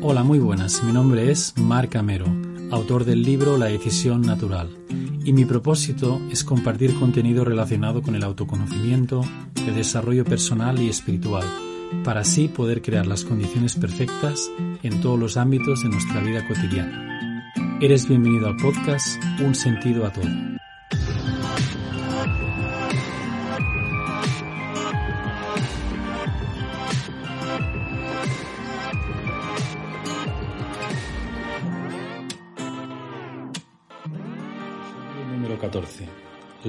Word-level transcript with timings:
Hola, 0.00 0.22
muy 0.22 0.38
buenas. 0.38 0.84
Mi 0.84 0.92
nombre 0.92 1.32
es 1.32 1.54
Marc 1.56 1.96
Amero, 1.96 2.26
autor 2.70 3.04
del 3.04 3.22
libro 3.22 3.58
La 3.58 3.66
decisión 3.66 4.22
natural, 4.22 4.70
y 5.24 5.32
mi 5.32 5.44
propósito 5.44 6.20
es 6.30 6.44
compartir 6.44 6.94
contenido 6.94 7.44
relacionado 7.44 8.00
con 8.00 8.14
el 8.14 8.22
autoconocimiento, 8.22 9.24
el 9.66 9.74
desarrollo 9.74 10.24
personal 10.24 10.80
y 10.80 10.88
espiritual, 10.88 11.44
para 12.04 12.20
así 12.20 12.46
poder 12.46 12.80
crear 12.80 13.08
las 13.08 13.24
condiciones 13.24 13.74
perfectas 13.74 14.48
en 14.84 15.00
todos 15.00 15.18
los 15.18 15.36
ámbitos 15.36 15.82
de 15.82 15.88
nuestra 15.88 16.20
vida 16.20 16.46
cotidiana. 16.46 17.52
Eres 17.80 18.08
bienvenido 18.08 18.46
al 18.46 18.56
podcast 18.56 19.20
Un 19.40 19.56
sentido 19.56 20.06
a 20.06 20.12
todo. 20.12 20.57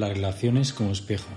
Relaciones 0.10 0.74
como 0.74 0.92
espejo. 0.92 1.30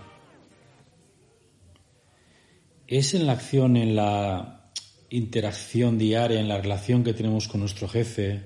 Es 2.87 3.13
en 3.13 3.27
la 3.27 3.33
acción, 3.33 3.77
en 3.77 3.95
la 3.95 4.71
interacción 5.11 5.99
diaria, 5.99 6.41
en 6.41 6.49
la 6.49 6.59
relación 6.59 7.05
que 7.05 7.13
tenemos 7.13 7.49
con 7.49 7.61
nuestro 7.61 7.87
jefe, 7.87 8.43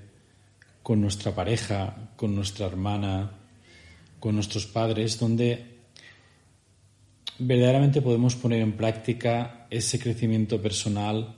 con 0.83 1.01
nuestra 1.01 1.33
pareja, 1.33 2.11
con 2.17 2.35
nuestra 2.35 2.67
hermana, 2.67 3.39
con 4.19 4.35
nuestros 4.35 4.67
padres, 4.67 5.19
donde 5.21 5.79
verdaderamente 7.39 8.03
podemos 8.03 8.35
poner 8.35 8.63
en 8.63 8.77
práctica 8.77 9.69
ese 9.71 10.01
crecimiento 10.01 10.61
personal 10.61 11.37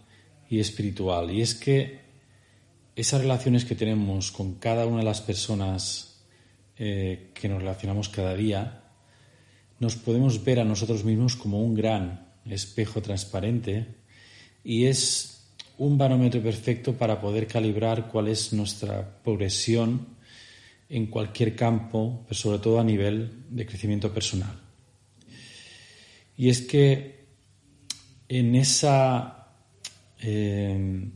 y 0.48 0.60
espiritual. 0.60 1.30
Y 1.30 1.42
es 1.42 1.54
que 1.54 2.00
esas 2.96 3.20
relaciones 3.20 3.66
que 3.66 3.74
tenemos 3.74 4.32
con 4.32 4.54
cada 4.54 4.86
una 4.86 4.98
de 4.98 5.04
las 5.04 5.20
personas 5.20 6.08
eh, 6.80 7.32
que 7.34 7.48
nos 7.48 7.58
relacionamos 7.58 8.08
cada 8.08 8.34
día, 8.34 8.77
nos 9.80 9.96
podemos 9.96 10.44
ver 10.44 10.60
a 10.60 10.64
nosotros 10.64 11.04
mismos 11.04 11.36
como 11.36 11.62
un 11.62 11.74
gran 11.74 12.26
espejo 12.44 13.00
transparente 13.00 13.86
y 14.64 14.86
es 14.86 15.38
un 15.78 15.96
barómetro 15.96 16.42
perfecto 16.42 16.94
para 16.94 17.20
poder 17.20 17.46
calibrar 17.46 18.08
cuál 18.08 18.28
es 18.28 18.52
nuestra 18.52 19.22
progresión 19.22 20.18
en 20.88 21.06
cualquier 21.06 21.54
campo, 21.54 22.24
pero 22.26 22.38
sobre 22.38 22.58
todo 22.58 22.80
a 22.80 22.84
nivel 22.84 23.44
de 23.50 23.66
crecimiento 23.66 24.12
personal. 24.12 24.60
Y 26.36 26.48
es 26.48 26.62
que 26.62 27.26
en 28.28 28.54
esa, 28.54 29.48
eh, 30.20 31.10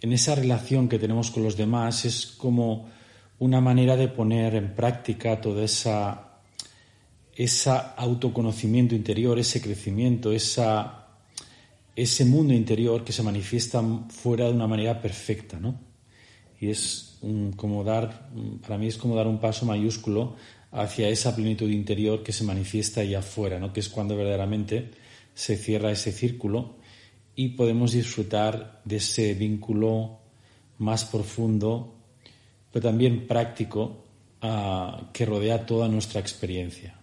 en 0.00 0.12
esa 0.12 0.34
relación 0.34 0.88
que 0.88 0.98
tenemos 0.98 1.30
con 1.30 1.42
los 1.42 1.56
demás 1.56 2.04
es 2.04 2.26
como 2.26 2.88
una 3.38 3.60
manera 3.60 3.96
de 3.96 4.08
poner 4.08 4.54
en 4.54 4.74
práctica 4.74 5.40
toda 5.40 5.64
esa 5.64 6.33
ese 7.36 7.70
autoconocimiento 7.96 8.94
interior, 8.94 9.38
ese 9.38 9.60
crecimiento, 9.60 10.32
ese 10.32 12.24
mundo 12.24 12.54
interior 12.54 13.04
que 13.04 13.12
se 13.12 13.22
manifiesta 13.22 13.82
fuera 14.08 14.46
de 14.46 14.52
una 14.52 14.66
manera 14.66 15.00
perfecta, 15.00 15.58
¿no? 15.58 15.78
Y 16.60 16.70
es 16.70 17.18
como 17.56 17.82
dar, 17.84 18.30
para 18.62 18.78
mí 18.78 18.86
es 18.86 18.96
como 18.96 19.16
dar 19.16 19.26
un 19.26 19.38
paso 19.38 19.66
mayúsculo 19.66 20.36
hacia 20.70 21.08
esa 21.08 21.34
plenitud 21.34 21.70
interior 21.70 22.22
que 22.22 22.32
se 22.32 22.44
manifiesta 22.44 23.00
allá 23.00 23.20
afuera, 23.20 23.58
¿no? 23.58 23.72
Que 23.72 23.80
es 23.80 23.88
cuando 23.88 24.16
verdaderamente 24.16 24.90
se 25.34 25.56
cierra 25.56 25.90
ese 25.90 26.12
círculo 26.12 26.76
y 27.36 27.50
podemos 27.50 27.92
disfrutar 27.92 28.80
de 28.84 28.96
ese 28.96 29.34
vínculo 29.34 30.18
más 30.78 31.04
profundo, 31.04 31.94
pero 32.72 32.88
también 32.88 33.26
práctico, 33.26 34.04
uh, 34.42 35.12
que 35.12 35.26
rodea 35.26 35.66
toda 35.66 35.88
nuestra 35.88 36.20
experiencia. 36.20 36.98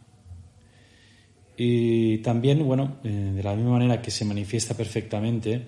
Y 1.57 2.19
también, 2.19 2.65
bueno, 2.65 2.97
eh, 3.03 3.09
de 3.35 3.43
la 3.43 3.55
misma 3.55 3.71
manera 3.71 4.01
que 4.01 4.11
se 4.11 4.25
manifiesta 4.25 4.75
perfectamente, 4.75 5.61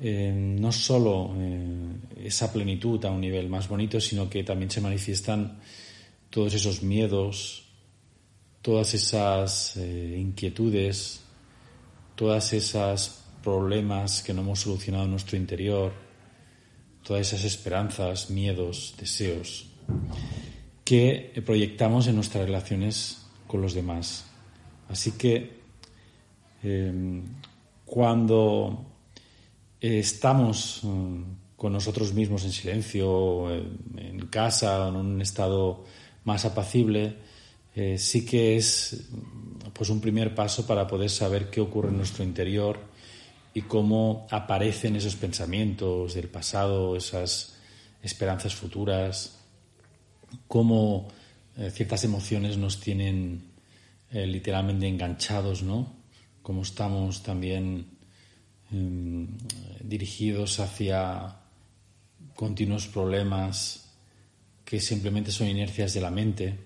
eh, 0.00 0.32
no 0.34 0.72
solo 0.72 1.34
eh, 1.36 2.24
esa 2.24 2.52
plenitud 2.52 3.04
a 3.04 3.10
un 3.10 3.20
nivel 3.20 3.48
más 3.48 3.68
bonito, 3.68 4.00
sino 4.00 4.28
que 4.28 4.44
también 4.44 4.70
se 4.70 4.80
manifiestan 4.80 5.58
todos 6.30 6.54
esos 6.54 6.82
miedos, 6.82 7.64
todas 8.62 8.92
esas 8.94 9.76
inquietudes, 9.76 11.22
todas 12.14 12.52
esas 12.52 13.24
problemas 13.42 14.22
que 14.22 14.34
no 14.34 14.42
hemos 14.42 14.60
solucionado 14.60 15.04
en 15.04 15.12
nuestro 15.12 15.36
interior, 15.36 15.92
todas 17.02 17.28
esas 17.28 17.44
esperanzas, 17.44 18.28
miedos, 18.30 18.94
deseos 18.98 19.68
que 20.88 21.42
proyectamos 21.44 22.06
en 22.06 22.14
nuestras 22.14 22.46
relaciones 22.46 23.26
con 23.46 23.60
los 23.60 23.74
demás. 23.74 24.27
Así 24.88 25.12
que 25.12 25.58
em, 26.62 27.22
cuando 27.84 28.84
estamos 29.80 30.80
em, 30.84 31.24
con 31.56 31.72
nosotros 31.72 32.14
mismos 32.14 32.44
en 32.44 32.52
silencio, 32.52 33.50
en, 33.50 34.26
casa, 34.30 34.88
en 34.88 34.96
un 34.96 35.20
estado 35.20 35.84
más 36.24 36.44
apacible, 36.44 37.16
eh, 37.74 37.98
sí 37.98 38.24
que 38.24 38.56
es 38.56 39.08
pues 39.72 39.90
un 39.90 40.00
primer 40.00 40.36
paso 40.36 40.66
para 40.66 40.86
poder 40.86 41.10
saber 41.10 41.50
qué 41.50 41.60
ocurre 41.60 41.88
en 41.88 41.96
nuestro 41.96 42.22
interior 42.22 42.78
y 43.54 43.62
cómo 43.62 44.28
aparecen 44.30 44.94
esos 44.94 45.16
pensamientos 45.16 46.14
del 46.14 46.28
pasado, 46.28 46.94
esas 46.94 47.56
esperanzas 48.02 48.54
futuras, 48.54 49.38
cómo 50.46 51.08
eh, 51.56 51.72
ciertas 51.72 52.04
emociones 52.04 52.56
nos 52.56 52.78
tienen 52.78 53.47
eh, 54.10 54.26
literalmente 54.26 54.88
enganchados, 54.88 55.62
¿no? 55.62 55.96
Como 56.42 56.62
estamos 56.62 57.22
también 57.22 57.98
em, 58.72 59.28
dirigidos 59.82 60.60
hacia 60.60 61.36
continuos 62.34 62.86
problemas 62.86 63.94
que 64.64 64.80
simplemente 64.80 65.30
son 65.30 65.48
inercias 65.48 65.92
de 65.92 66.00
la 66.00 66.10
mente 66.10 66.58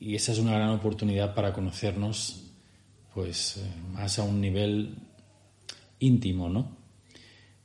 y 0.00 0.14
esa 0.14 0.32
es 0.32 0.38
una 0.38 0.54
gran 0.54 0.70
oportunidad 0.70 1.34
para 1.34 1.52
conocernos 1.52 2.50
pues 3.14 3.58
eh, 3.58 3.60
más 3.92 4.18
a 4.18 4.22
un 4.22 4.40
nivel 4.40 4.96
íntimo, 5.98 6.48
¿no? 6.48 6.76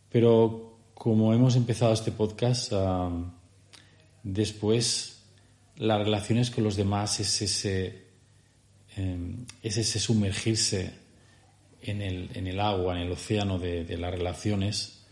Pero 0.10 0.80
como 0.94 1.34
hemos 1.34 1.56
empezado 1.56 1.94
este 1.94 2.12
podcast, 2.12 2.74
después 4.24 5.24
las 5.78 6.00
relaciones 6.00 6.52
con 6.52 6.64
los 6.64 6.76
demás 6.76 7.20
es 7.20 7.42
ese 7.42 8.07
es 9.62 9.78
ese 9.78 10.00
sumergirse 10.00 10.94
en 11.82 12.02
el, 12.02 12.30
en 12.34 12.48
el, 12.48 12.60
agua, 12.60 12.96
en 12.96 13.02
el 13.02 13.12
océano 13.12 13.60
de, 13.60 13.98
las 13.98 14.12
relaciones, 14.12 15.06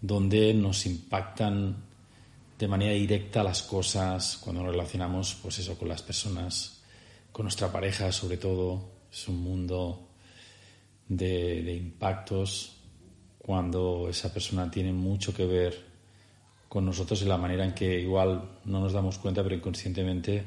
donde 0.00 0.54
nos 0.54 0.86
impactan 0.86 1.84
de 2.58 2.68
manera 2.68 2.92
directa 2.92 3.42
las 3.42 3.62
cosas 3.62 4.38
cuando 4.40 4.62
nos 4.62 4.72
relacionamos, 4.72 5.34
pues 5.42 5.58
eso, 5.58 5.76
con 5.78 5.88
las 5.88 6.02
personas, 6.02 6.82
con 7.32 7.44
nuestra 7.44 7.70
pareja 7.72 8.12
sobre 8.12 8.36
todo. 8.36 8.92
Es 9.12 9.28
un 9.28 9.42
mundo 9.42 10.08
de, 11.08 11.62
de 11.62 11.74
impactos 11.74 12.76
cuando 13.38 14.08
esa 14.08 14.32
persona 14.32 14.70
tiene 14.70 14.92
mucho 14.92 15.34
que 15.34 15.46
ver 15.46 15.84
con 16.68 16.84
nosotros 16.84 17.22
en 17.22 17.28
la 17.28 17.36
manera 17.36 17.64
en 17.64 17.74
que 17.74 18.00
igual 18.00 18.58
no 18.64 18.80
nos 18.80 18.92
damos 18.92 19.18
cuenta, 19.18 19.42
pero 19.42 19.54
inconscientemente 19.54 20.44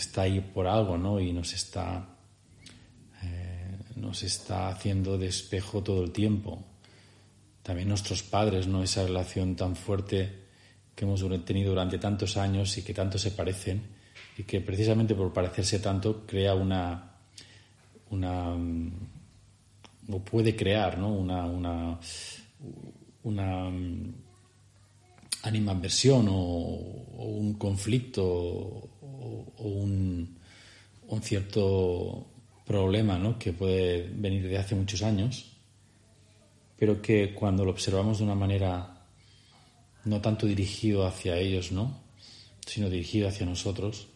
está 0.00 0.22
ahí 0.22 0.40
por 0.40 0.66
algo, 0.66 0.98
¿no? 0.98 1.20
Y 1.20 1.32
nos 1.32 1.52
está, 1.52 2.16
eh, 3.22 3.78
nos 3.96 4.22
está 4.22 4.68
haciendo 4.68 5.18
de 5.18 5.28
espejo 5.28 5.82
todo 5.82 6.02
el 6.02 6.10
tiempo. 6.10 6.64
También 7.62 7.88
nuestros 7.88 8.22
padres, 8.22 8.66
¿no? 8.66 8.82
Esa 8.82 9.04
relación 9.04 9.56
tan 9.56 9.76
fuerte 9.76 10.40
que 10.94 11.04
hemos 11.04 11.24
tenido 11.44 11.70
durante 11.70 11.98
tantos 11.98 12.36
años 12.36 12.76
y 12.78 12.82
que 12.82 12.94
tanto 12.94 13.18
se 13.18 13.30
parecen 13.30 13.82
y 14.36 14.42
que 14.44 14.60
precisamente 14.60 15.14
por 15.14 15.32
parecerse 15.32 15.78
tanto 15.78 16.26
crea 16.26 16.54
una, 16.54 17.12
una 18.10 18.56
o 20.12 20.18
puede 20.20 20.56
crear, 20.56 20.98
¿no? 20.98 21.12
Una, 21.12 21.46
una, 21.46 22.00
una 23.22 23.70
mm, 23.70 24.14
animadversión 25.42 26.26
o 26.28 27.00
un 27.18 27.54
conflicto 27.54 28.90
o, 29.20 29.68
un, 29.68 30.38
cierto 31.22 32.26
problema 32.66 33.18
¿no? 33.18 33.38
que 33.38 33.52
puede 33.52 34.08
venir 34.14 34.48
de 34.48 34.58
hace 34.58 34.74
muchos 34.74 35.02
años, 35.02 35.52
pero 36.78 37.02
que 37.02 37.34
cuando 37.34 37.64
lo 37.64 37.72
observamos 37.72 38.18
de 38.18 38.24
una 38.24 38.34
manera 38.34 39.06
no 40.04 40.20
tanto 40.20 40.46
dirigido 40.46 41.06
hacia 41.06 41.36
ellos, 41.36 41.72
¿no? 41.72 42.00
sino 42.64 42.88
dirigido 42.88 43.28
hacia 43.28 43.44
nosotros, 43.44 44.08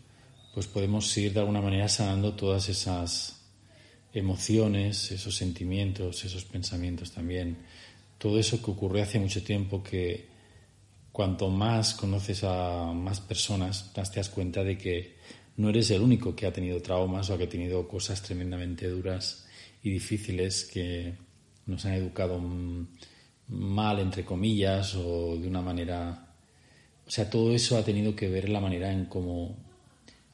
pues 0.55 0.67
podemos 0.67 1.17
ir 1.19 1.33
de 1.33 1.41
alguna 1.41 1.61
manera 1.61 1.89
sanando 1.89 2.35
todas 2.35 2.69
esas 2.69 3.43
emociones, 4.13 5.11
esos 5.11 5.35
sentimientos, 5.35 6.25
esos 6.25 6.45
pensamientos 6.45 7.11
también, 7.11 7.59
todo 8.19 8.39
eso 8.39 8.63
que 8.63 8.71
ocurrió 8.71 9.03
hace 9.03 9.19
mucho 9.19 9.43
tiempo 9.43 9.83
que 9.83 10.34
cuanto 11.15 11.49
más 11.49 11.95
conoces 11.95 12.43
a 12.43 12.93
más 12.93 13.21
personas, 13.21 13.93
te 13.93 14.01
das 14.01 14.29
cuenta 14.29 14.65
de 14.65 14.77
que 14.77 15.15
no 15.57 15.69
eres 15.69 15.93
el 15.93 16.03
único 16.03 16.35
que 16.35 16.45
ha 16.45 16.53
tenido 16.53 16.83
traumas 16.83 17.31
o 17.31 17.39
que 17.39 17.45
ha 17.45 17.49
tenido 17.49 17.87
cosas 17.87 18.21
tremendamente 18.21 18.89
duras 18.89 19.47
y 19.85 19.91
difíciles 19.91 20.65
que 20.65 21.15
nos 21.67 21.85
han 21.85 21.93
educado 21.93 22.41
mal, 23.47 24.01
entre 24.01 24.25
comillas, 24.25 24.97
o 24.97 25.37
de 25.37 25.47
una 25.47 25.63
manera... 25.63 26.35
O 27.07 27.11
sea, 27.13 27.31
todo 27.31 27.55
eso 27.55 27.79
ha 27.79 27.85
tenido 27.85 28.17
que 28.17 28.29
ver 28.29 28.49
la 28.49 28.59
manera 28.59 28.93
en 28.93 29.05
cómo 29.05 29.57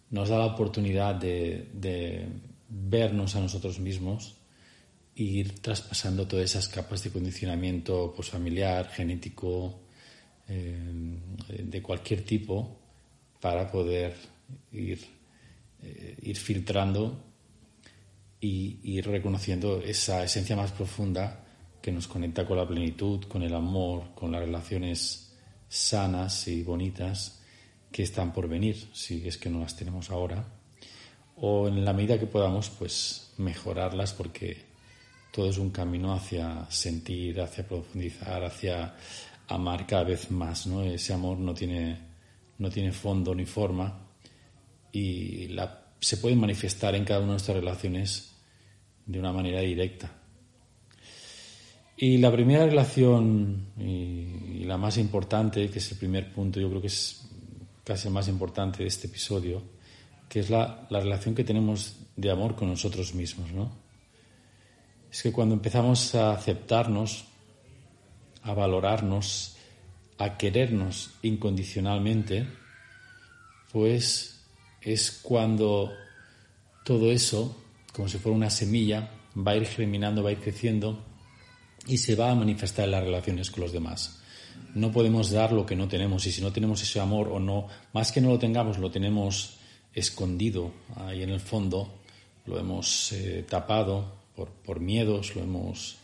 nos 0.08 0.30
da 0.30 0.38
la 0.38 0.46
oportunidad 0.46 1.14
de, 1.14 1.68
de 1.74 2.26
vernos 2.70 3.36
a 3.36 3.40
nosotros 3.40 3.80
mismos 3.80 4.34
e 5.14 5.24
ir 5.24 5.60
traspasando 5.60 6.26
todas 6.26 6.46
esas 6.46 6.68
capas 6.68 7.04
de 7.04 7.10
condicionamiento 7.10 8.14
pues, 8.16 8.30
familiar, 8.30 8.88
genético, 8.88 9.79
eh, 10.50 11.62
de 11.62 11.80
cualquier 11.80 12.24
tipo, 12.24 12.76
para 13.40 13.70
poder 13.70 14.16
ir, 14.72 15.00
eh, 15.80 16.16
ir 16.22 16.36
filtrando 16.36 17.22
y 18.40 18.80
ir 18.82 19.06
reconociendo 19.06 19.80
esa 19.80 20.24
esencia 20.24 20.56
más 20.56 20.72
profunda 20.72 21.44
que 21.80 21.92
nos 21.92 22.08
conecta 22.08 22.44
con 22.44 22.56
la 22.56 22.66
plenitud, 22.66 23.24
con 23.24 23.42
el 23.42 23.54
amor, 23.54 24.12
con 24.14 24.32
las 24.32 24.40
relaciones 24.40 25.36
sanas 25.68 26.48
y 26.48 26.64
bonitas 26.64 27.40
que 27.92 28.02
están 28.02 28.32
por 28.32 28.48
venir, 28.48 28.88
si 28.92 29.26
es 29.28 29.38
que 29.38 29.50
no 29.50 29.60
las 29.60 29.76
tenemos 29.76 30.10
ahora, 30.10 30.44
o 31.36 31.68
en 31.68 31.84
la 31.84 31.92
medida 31.92 32.18
que 32.18 32.26
podamos, 32.26 32.70
pues 32.70 33.32
mejorarlas 33.38 34.12
porque 34.12 34.64
todo 35.32 35.48
es 35.48 35.58
un 35.58 35.70
camino 35.70 36.12
hacia 36.12 36.66
sentir, 36.70 37.40
hacia 37.40 37.66
profundizar, 37.66 38.44
hacia 38.44 38.94
amar 39.50 39.86
cada 39.86 40.04
vez 40.04 40.30
más, 40.30 40.66
¿no? 40.66 40.82
Ese 40.82 41.12
amor 41.12 41.38
no 41.38 41.52
tiene, 41.52 41.98
no 42.58 42.70
tiene 42.70 42.92
fondo 42.92 43.34
ni 43.34 43.44
forma 43.44 44.06
y 44.92 45.48
la, 45.48 45.88
se 46.00 46.16
puede 46.16 46.36
manifestar 46.36 46.94
en 46.94 47.04
cada 47.04 47.20
una 47.20 47.28
de 47.28 47.32
nuestras 47.32 47.56
relaciones 47.56 48.32
de 49.06 49.18
una 49.18 49.32
manera 49.32 49.60
directa. 49.60 50.12
Y 51.96 52.18
la 52.18 52.32
primera 52.32 52.64
relación 52.64 53.72
y, 53.78 54.64
la 54.64 54.78
más 54.78 54.98
importante, 54.98 55.68
que 55.68 55.80
es 55.80 55.92
el 55.92 55.98
primer 55.98 56.32
punto, 56.32 56.60
yo 56.60 56.68
creo 56.68 56.80
que 56.80 56.86
es 56.86 57.26
casi 57.82 58.06
el 58.06 58.14
más 58.14 58.28
importante 58.28 58.84
de 58.84 58.88
este 58.88 59.08
episodio, 59.08 59.62
que 60.28 60.40
es 60.40 60.48
la, 60.48 60.86
la 60.90 61.00
relación 61.00 61.34
que 61.34 61.42
tenemos 61.42 61.96
de 62.14 62.30
amor 62.30 62.54
con 62.54 62.68
nosotros 62.68 63.14
mismos, 63.14 63.50
¿no? 63.52 63.72
Es 65.10 65.22
que 65.22 65.32
cuando 65.32 65.56
empezamos 65.56 66.14
a 66.14 66.32
aceptarnos, 66.32 67.24
a 68.42 68.54
valorarnos, 68.54 69.56
a 70.18 70.36
querernos 70.36 71.10
incondicionalmente, 71.22 72.46
pues 73.72 74.40
es 74.80 75.10
cuando 75.22 75.92
todo 76.84 77.10
eso, 77.10 77.56
como 77.92 78.08
si 78.08 78.18
fuera 78.18 78.36
una 78.36 78.50
semilla, 78.50 79.10
va 79.36 79.52
a 79.52 79.56
ir 79.56 79.66
germinando, 79.66 80.22
va 80.22 80.30
a 80.30 80.32
ir 80.32 80.40
creciendo 80.40 81.04
y 81.86 81.98
se 81.98 82.14
va 82.14 82.30
a 82.30 82.34
manifestar 82.34 82.86
en 82.86 82.92
las 82.92 83.04
relaciones 83.04 83.50
con 83.50 83.62
los 83.62 83.72
demás. 83.72 84.20
No 84.74 84.92
podemos 84.92 85.30
dar 85.30 85.52
lo 85.52 85.66
que 85.66 85.76
no 85.76 85.88
tenemos 85.88 86.26
y 86.26 86.32
si 86.32 86.42
no 86.42 86.52
tenemos 86.52 86.82
ese 86.82 87.00
amor 87.00 87.28
o 87.28 87.40
no, 87.40 87.68
más 87.92 88.12
que 88.12 88.20
no 88.20 88.28
lo 88.28 88.38
tengamos, 88.38 88.78
lo 88.78 88.90
tenemos 88.90 89.58
escondido 89.94 90.72
ahí 90.96 91.22
en 91.22 91.30
el 91.30 91.40
fondo, 91.40 92.00
lo 92.46 92.58
hemos 92.58 93.12
eh, 93.12 93.44
tapado 93.48 94.20
por, 94.36 94.50
por, 94.50 94.80
miedos, 94.80 95.34
lo 95.34 95.42
hemos 95.42 95.96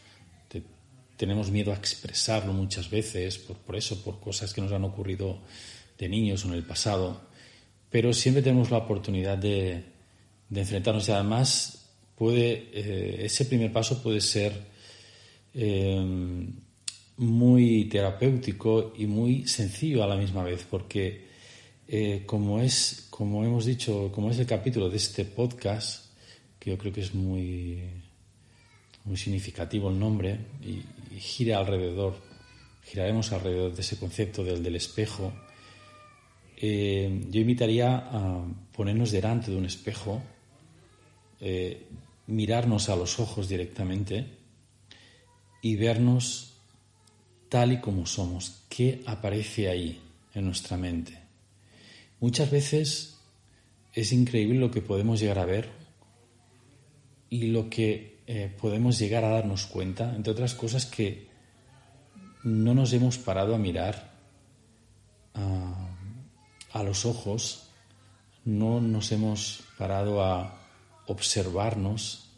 tenemos 1.17 1.51
miedo 1.51 1.73
a 1.73 1.77
expresarlo 1.77 2.53
muchas 2.53 2.91
veces, 2.91 3.39
por, 3.39 3.57
por, 3.57 3.77
eso, 3.77 4.03
por 4.03 4.21
cosas 4.21 4.53
que 4.53 4.61
nos 4.61 4.73
han 4.73 4.85
ocurrido 4.85 5.39
de 5.99 6.09
niños 6.09 6.45
o 6.45 6.49
en 6.49 6.55
el 6.55 6.65
pasado, 6.65 7.21
pero 7.91 8.13
siempre 8.13 8.43
tenemos 8.43 8.71
la 8.71 8.79
oportunidad 8.79 9.39
de, 9.39 9.85
de 10.49 10.61
enfrentarnos 10.61 11.09
y 11.09 11.13
además 11.13 11.87
puede, 12.17 12.71
eh, 12.73 13.25
ese 13.25 13.45
primer 13.45 13.73
paso 13.73 14.03
puede 14.03 14.21
ser 14.21 14.53
eh, 15.55 16.49
muy 17.19 17.85
terapéutico 17.87 18.93
y 18.97 19.07
muy 19.07 19.47
sencillo 19.47 20.03
a 20.03 20.07
la 20.07 20.17
misma 20.17 20.43
vez, 20.43 20.67
porque 20.69 21.27
eh, 21.89 22.23
como 22.27 22.61
es, 22.61 23.07
como 23.11 23.45
hemos 23.45 23.65
dicho, 23.65 24.11
como 24.13 24.31
es 24.31 24.39
el 24.39 24.47
capítulo 24.47 24.91
de 24.91 24.97
este 24.97 25.25
podcast, 25.25 26.07
que 26.59 26.71
yo 26.71 26.79
creo 26.79 26.93
que 26.93 27.03
es 27.03 27.15
muy, 27.15 27.83
muy 29.05 29.17
significativo 29.17 29.89
el 29.91 29.99
nombre, 29.99 30.39
y, 30.63 30.83
gira 31.19 31.59
alrededor, 31.59 32.15
giraremos 32.85 33.33
alrededor 33.33 33.75
de 33.75 33.81
ese 33.81 33.99
concepto 33.99 34.45
del, 34.45 34.63
del 34.63 34.77
espejo, 34.77 35.33
eh, 36.57 37.25
yo 37.31 37.41
invitaría 37.41 37.97
a 37.97 38.45
ponernos 38.73 39.11
delante 39.11 39.51
de 39.51 39.57
un 39.57 39.67
espejo, 39.67 40.23
mirarnos 42.27 42.89
a 42.89 42.97
los 42.97 43.21
ojos 43.21 43.49
directamente, 43.49 44.27
y 45.61 45.77
vernos 45.77 46.55
tal 47.49 47.73
y 47.73 47.81
como 47.81 48.07
somos, 48.07 48.63
qué 48.69 49.03
aparece 49.07 49.69
ahí 49.69 50.01
en 50.35 50.45
nuestra 50.45 50.77
mente. 50.77 51.19
Muchas 52.21 52.51
veces 52.51 53.19
es 53.93 54.13
increíble 54.13 54.59
lo 54.59 54.71
que 54.71 54.83
podemos 54.83 55.21
llegar 55.21 55.39
a 55.39 55.47
ver 55.47 55.71
y 57.31 57.49
lo 57.49 57.69
que 57.69 58.16
eh, 58.27 58.53
podemos 58.61 58.99
llegar 58.99 59.25
a 59.25 59.31
darnos 59.31 59.67
cuenta, 59.67 60.15
entre 60.15 60.33
otras 60.33 60.55
cosas 60.55 60.85
que 60.87 61.29
no 62.43 62.75
nos 62.75 62.93
hemos 62.93 63.19
parado 63.19 63.55
a 63.55 63.59
mirar 63.59 64.17
a 66.73 66.83
los 66.83 67.05
ojos, 67.05 67.69
no 68.45 68.81
nos 68.81 69.13
hemos 69.13 69.65
parado 69.77 70.23
a 70.23 70.59
observarnos, 71.07 72.31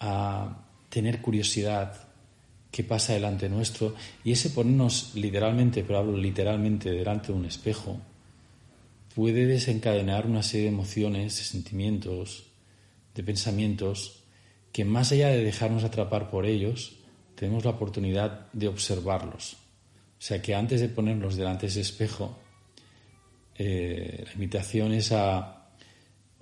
a 0.00 0.64
tener 0.88 1.20
curiosidad 1.20 2.08
qué 2.70 2.84
pasa 2.84 3.12
delante 3.12 3.48
nuestro. 3.48 3.94
Y 4.24 4.32
ese 4.32 4.50
ponernos 4.50 5.14
literalmente, 5.14 5.82
pero 5.82 5.98
hablo 5.98 6.16
literalmente 6.16 6.90
delante 6.90 7.28
de 7.28 7.38
un 7.38 7.44
espejo, 7.44 7.98
puede 9.14 9.46
desencadenar 9.46 10.26
una 10.26 10.42
serie 10.42 10.66
de 10.66 10.72
emociones, 10.72 11.36
de 11.36 11.44
sentimientos, 11.44 12.44
de 13.14 13.22
pensamientos 13.22 14.19
que 14.72 14.84
más 14.84 15.12
allá 15.12 15.28
de 15.28 15.44
dejarnos 15.44 15.84
atrapar 15.84 16.30
por 16.30 16.46
ellos, 16.46 16.96
tenemos 17.34 17.64
la 17.64 17.72
oportunidad 17.72 18.50
de 18.52 18.68
observarlos. 18.68 19.54
O 19.54 20.22
sea 20.22 20.40
que 20.42 20.54
antes 20.54 20.80
de 20.80 20.88
ponernos 20.88 21.36
delante 21.36 21.62
de 21.62 21.68
ese 21.68 21.80
espejo, 21.80 22.36
eh, 23.56 24.24
la 24.26 24.32
invitación 24.32 24.92
es 24.92 25.12
a 25.12 25.70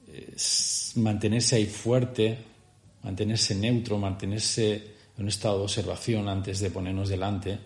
eh, 0.09 0.35
mantenerse 0.97 1.57
ahí 1.57 1.67
fuerte, 1.67 2.39
mantenerse 3.03 3.55
neutro, 3.55 3.99
mantenerse 3.99 4.75
en 5.17 5.23
un 5.23 5.29
estado 5.29 5.59
de 5.59 5.65
observación 5.65 6.29
antes 6.29 6.61
de 6.61 6.71
ponernos 6.71 7.09
delante, 7.09 7.59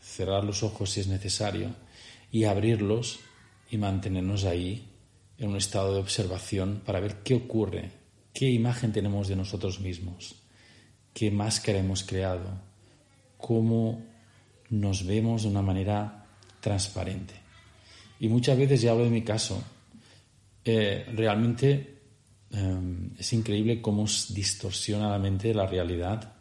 cerrar 0.00 0.44
los 0.44 0.62
ojos 0.62 0.90
si 0.90 1.00
es 1.00 1.06
necesario 1.06 1.74
y 2.30 2.44
abrirlos 2.44 3.20
y 3.70 3.76
mantenernos 3.76 4.44
ahí 4.44 4.88
en 5.38 5.50
un 5.50 5.56
estado 5.56 5.94
de 5.94 6.00
observación 6.00 6.82
para 6.84 7.00
ver 7.00 7.22
qué 7.22 7.34
ocurre, 7.34 7.90
qué 8.32 8.50
imagen 8.50 8.92
tenemos 8.92 9.28
de 9.28 9.36
nosotros 9.36 9.80
mismos, 9.80 10.34
qué 11.12 11.30
máscara 11.30 11.78
hemos 11.78 12.02
creado, 12.04 12.60
cómo 13.38 14.02
nos 14.70 15.06
vemos 15.06 15.42
de 15.42 15.48
una 15.48 15.62
manera 15.62 16.26
transparente. 16.60 17.34
Y 18.20 18.28
muchas 18.28 18.56
veces, 18.56 18.80
ya 18.80 18.92
hablo 18.92 19.04
de 19.04 19.10
mi 19.10 19.22
caso, 19.22 19.62
eh, 20.64 21.04
realmente 21.14 21.92
Em, 22.52 23.14
es 23.18 23.32
increíble 23.32 23.80
cómo 23.80 24.04
distorsiona 24.28 25.08
la 25.08 25.18
mente 25.18 25.54
la 25.54 25.66
realidad 25.66 26.34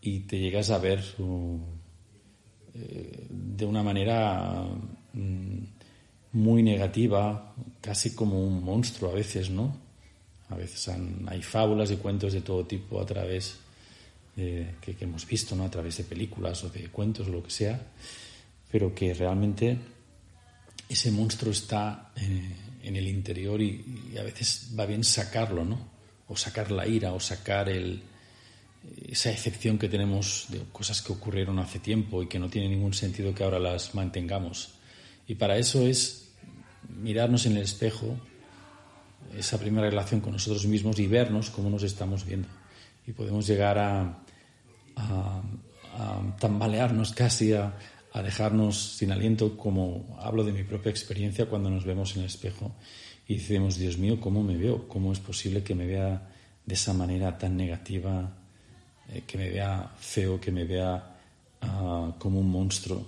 y 0.00 0.20
te 0.20 0.38
llegas 0.38 0.70
a 0.70 0.78
ver 0.78 1.04
uh, 1.18 1.58
eh, 2.72 3.26
de 3.28 3.66
una 3.66 3.82
manera 3.82 4.64
mm, 5.12 5.58
muy 6.32 6.62
negativa, 6.62 7.54
casi 7.82 8.14
como 8.14 8.42
un 8.42 8.64
monstruo 8.64 9.10
a 9.10 9.14
veces, 9.14 9.50
¿no? 9.50 9.76
A 10.50 10.56
veces 10.56 10.90
hay 11.26 11.42
fábulas 11.42 11.90
y 11.90 11.96
cuentos 11.96 12.32
de 12.32 12.40
todo 12.40 12.66
tipo 12.66 13.00
a 13.00 13.06
través 13.06 13.58
que, 14.36 14.96
hemos 15.00 15.26
visto 15.26 15.54
¿no? 15.54 15.64
a 15.64 15.70
través 15.70 15.98
de 15.98 16.04
películas 16.04 16.64
o 16.64 16.70
de 16.70 16.88
cuentos 16.88 17.28
o 17.28 17.30
lo 17.30 17.42
que 17.42 17.50
sea, 17.50 17.80
pero 18.70 18.94
que 18.94 19.12
realmente 19.14 19.76
ese 20.88 21.10
monstruo 21.10 21.52
está 21.52 22.12
eh, 22.16 22.56
en 22.82 22.96
el 22.96 23.06
interior 23.06 23.60
y, 23.60 24.14
a 24.18 24.22
veces 24.22 24.70
va 24.78 24.86
bien 24.86 25.04
sacarlo, 25.04 25.64
¿no? 25.64 25.78
O 26.28 26.36
sacar 26.36 26.70
la 26.70 26.86
ira, 26.86 27.12
o 27.12 27.20
sacar 27.20 27.68
el, 27.68 28.02
esa 29.08 29.30
excepción 29.30 29.78
que 29.78 29.88
tenemos 29.88 30.46
de 30.48 30.60
cosas 30.72 31.02
que 31.02 31.12
ocurrieron 31.12 31.58
hace 31.58 31.78
tiempo 31.78 32.22
y 32.22 32.28
que 32.28 32.38
no 32.38 32.48
tiene 32.48 32.68
ningún 32.68 32.94
sentido 32.94 33.34
que 33.34 33.44
ahora 33.44 33.58
las 33.58 33.94
mantengamos. 33.94 34.74
Y 35.26 35.34
para 35.34 35.58
eso 35.58 35.86
es 35.86 36.30
mirarnos 36.88 37.46
en 37.46 37.56
el 37.56 37.62
espejo, 37.62 38.16
esa 39.36 39.58
primera 39.58 39.88
relación 39.88 40.20
con 40.20 40.32
nosotros 40.32 40.66
mismos 40.66 40.98
y 40.98 41.06
vernos 41.06 41.50
cómo 41.50 41.70
nos 41.70 41.82
estamos 41.82 42.24
viendo. 42.24 42.48
Y 43.06 43.12
podemos 43.12 43.46
llegar 43.46 43.78
a, 43.78 44.22
tambalearnos 46.38 47.12
casi, 47.12 47.54
a, 47.54 47.74
a, 48.12 48.22
dejarnos 48.22 48.96
sin 48.96 49.12
aliento, 49.12 49.56
como 49.56 50.18
hablo 50.20 50.44
de 50.44 50.52
mi 50.52 50.62
propia 50.62 50.90
experiencia 50.90 51.46
cuando 51.46 51.70
nos 51.70 51.84
vemos 51.84 52.14
en 52.14 52.20
el 52.20 52.26
espejo 52.26 52.74
y 53.30 53.34
decimos, 53.34 53.78
Dios 53.78 53.96
mío, 53.96 54.20
¿cómo 54.20 54.42
me 54.42 54.56
veo? 54.56 54.88
¿Cómo 54.88 55.12
es 55.12 55.20
posible 55.20 55.62
que 55.62 55.72
me 55.72 55.86
vea 55.86 56.28
de 56.66 56.74
esa 56.74 56.92
manera 56.92 57.38
tan 57.38 57.56
negativa, 57.56 58.28
eh, 59.08 59.22
que 59.24 59.38
me 59.38 59.48
vea 59.48 59.88
feo, 60.00 60.40
que 60.40 60.50
me 60.50 60.64
vea 60.64 61.16
ah, 61.60 62.12
como 62.18 62.40
un 62.40 62.50
monstruo? 62.50 63.06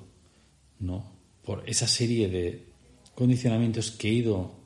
¿No? 0.79 1.05
Por 1.45 1.69
esa 1.69 1.89
serie 1.89 2.29
de 2.29 2.65
condicionamientos 3.17 3.91
que 3.91 4.11
he 4.11 4.13
ido 4.13 4.62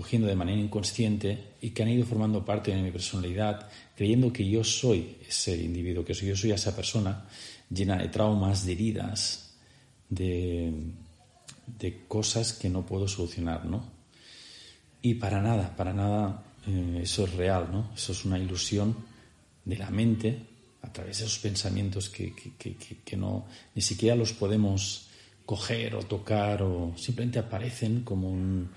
cogiendo 0.00 0.28
de 0.28 0.34
manera 0.34 0.58
inconsciente 0.58 1.56
y 1.60 1.70
que 1.70 1.82
han 1.82 1.90
ido 1.90 2.06
formando 2.06 2.42
parte 2.42 2.74
de 2.74 2.80
mi 2.80 2.90
personalidad, 2.90 3.68
creyendo 3.94 4.32
que 4.32 4.48
yo 4.48 4.64
soy 4.64 5.18
ese 5.28 5.54
individuo, 5.62 6.06
que 6.06 6.14
yo 6.14 6.34
soy 6.34 6.52
esa 6.52 6.74
persona 6.74 7.26
llena 7.68 7.98
de 7.98 8.08
traumas, 8.08 8.64
de 8.64 8.72
heridas, 8.72 9.52
de, 10.08 10.72
cosas 12.08 12.54
que 12.54 12.70
no 12.70 12.86
puedo 12.86 13.06
solucionar, 13.06 13.66
¿no? 13.66 13.84
Y 15.02 15.16
para 15.16 15.42
nada, 15.42 15.76
para 15.76 15.92
nada 15.92 16.44
eh, 16.66 17.00
eso 17.02 17.24
es 17.24 17.34
real, 17.34 17.68
¿no? 17.70 17.90
Eso 17.94 18.12
es 18.12 18.24
una 18.24 18.38
ilusión 18.38 18.96
de 19.66 19.76
la 19.76 19.90
mente 19.90 20.38
a 20.80 20.90
través 20.90 21.18
de 21.18 21.26
esos 21.26 21.40
pensamientos 21.40 22.08
que, 22.08 22.34
que, 22.34 22.74
que 23.04 23.16
no, 23.18 23.44
ni 23.74 23.82
siquiera 23.82 24.16
los 24.16 24.32
podemos 24.32 25.08
coger 25.44 25.94
o 25.94 26.02
tocar 26.04 26.62
o 26.62 26.94
simplemente 26.96 27.38
aparecen 27.38 28.00
como 28.00 28.30
un, 28.30 28.70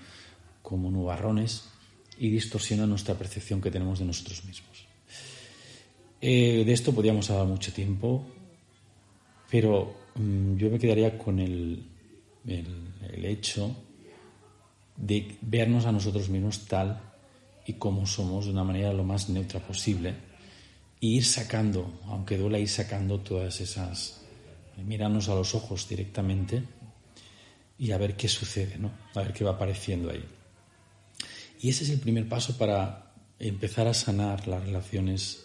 como 0.64 0.90
nubarrones 0.90 1.68
y 2.18 2.30
distorsionan 2.30 2.88
nuestra 2.88 3.14
percepción 3.14 3.60
que 3.60 3.70
tenemos 3.70 3.98
de 3.98 4.06
nosotros 4.06 4.44
mismos. 4.46 4.86
Eh, 6.22 6.64
de 6.64 6.72
esto 6.72 6.94
podríamos 6.94 7.28
hablar 7.28 7.46
mucho 7.46 7.70
tiempo, 7.70 8.24
pero 9.50 9.94
mm, 10.14 10.56
yo 10.56 10.70
me 10.70 10.78
quedaría 10.78 11.18
con 11.18 11.38
el, 11.38 11.90
hecho 12.46 13.76
de 14.96 15.36
vernos 15.42 15.84
a 15.84 15.92
nosotros 15.92 16.30
mismos 16.30 16.66
tal 16.66 17.00
y 17.66 17.74
como 17.74 18.06
somos 18.06 18.46
de 18.46 18.52
una 18.52 18.64
manera 18.64 18.92
lo 18.92 19.04
más 19.04 19.28
neutra 19.28 19.60
posible 19.60 20.14
e 21.00 21.06
ir 21.06 21.24
sacando, 21.24 22.00
aunque 22.06 22.38
duela 22.38 22.58
ir 22.58 22.70
sacando 22.70 23.20
todas 23.20 23.60
esas, 23.60 24.22
mirarnos 24.82 25.28
a 25.28 25.34
los 25.34 25.54
ojos 25.54 25.86
directamente 25.88 26.62
y 27.78 27.92
a 27.92 27.98
ver 27.98 28.16
qué 28.16 28.28
sucede, 28.28 28.78
¿no? 28.78 28.90
A 29.14 29.20
ver 29.20 29.34
qué 29.34 29.44
va 29.44 29.52
apareciendo 29.52 30.10
ahí. 30.10 30.24
Y 31.60 31.70
ese 31.70 31.84
es 31.84 31.90
el 31.90 32.00
primer 32.00 32.28
paso 32.28 32.56
para 32.58 33.14
empezar 33.38 33.86
a 33.86 33.94
sanar 33.94 34.46
las 34.46 34.64
relaciones 34.64 35.44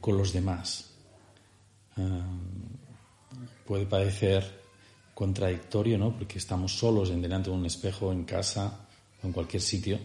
con 0.00 0.16
los 0.16 0.32
demás. 0.32 0.90
Ah, 1.96 2.26
puede 3.66 3.86
parecer 3.86 4.60
contradictorio, 5.14 5.98
¿no? 5.98 6.16
Porque 6.16 6.38
estamos 6.38 6.78
solos 6.78 7.10
en 7.10 7.22
delante 7.22 7.50
de 7.50 7.56
un 7.56 7.66
espejo, 7.66 8.12
en 8.12 8.24
casa 8.24 8.88
o 9.22 9.26
en 9.26 9.32
cualquier 9.32 9.62
sitio. 9.62 9.98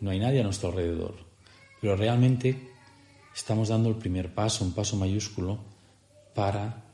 No 0.00 0.10
hay 0.10 0.20
nadie 0.20 0.40
a 0.40 0.44
nuestro 0.44 0.68
alrededor. 0.68 1.16
Pero 1.80 1.96
realmente 1.96 2.70
estamos 3.34 3.68
dando 3.68 3.88
el 3.88 3.96
primer 3.96 4.32
paso, 4.32 4.64
un 4.64 4.72
paso 4.72 4.96
mayúsculo, 4.96 5.58
para 6.34 6.84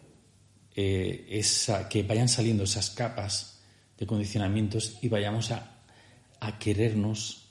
eh, 0.75 1.43
que 1.91 2.03
vayan 2.05 2.29
saliendo 2.29 2.65
esas 2.65 2.91
capas 2.91 3.61
de 3.99 4.07
condicionamientos 4.07 4.99
y 5.03 5.09
vayamos 5.09 5.51
a 5.51 6.59
querernos 6.59 7.41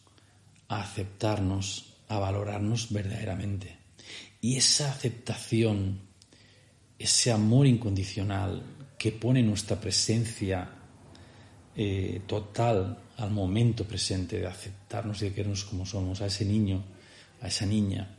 a 0.71 0.79
aceptarnos, 0.79 1.97
a 2.07 2.17
valorarnos 2.17 2.93
verdaderamente. 2.93 3.77
Y 4.39 4.55
esa 4.55 4.89
aceptación, 4.89 5.99
ese 6.97 7.29
amor 7.33 7.67
incondicional 7.67 8.63
que 8.97 9.11
pone 9.11 9.43
nuestra 9.43 9.77
presencia 9.77 10.69
eh, 11.75 12.21
total 12.25 13.03
al 13.17 13.31
momento 13.31 13.83
presente 13.83 14.39
de 14.39 14.47
aceptarnos 14.47 15.21
y 15.21 15.25
de 15.25 15.33
querernos 15.33 15.65
como 15.65 15.85
somos, 15.85 16.21
a 16.21 16.27
ese 16.27 16.45
niño, 16.45 16.81
a 17.41 17.49
esa 17.49 17.65
niña, 17.65 18.17